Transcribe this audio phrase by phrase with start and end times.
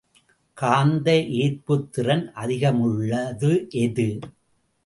[0.57, 1.07] காந்த
[1.41, 3.51] ஏற்புத்திறன் அதிகமுள்ளது
[3.81, 4.07] எது?